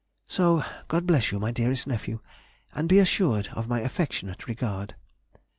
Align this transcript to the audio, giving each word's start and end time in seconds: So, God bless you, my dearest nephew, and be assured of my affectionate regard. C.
So, 0.27 0.63
God 0.87 1.05
bless 1.05 1.31
you, 1.31 1.39
my 1.39 1.51
dearest 1.51 1.85
nephew, 1.85 2.21
and 2.73 2.89
be 2.89 2.97
assured 2.97 3.49
of 3.53 3.67
my 3.67 3.81
affectionate 3.81 4.47
regard. 4.47 4.95
C. 5.35 5.39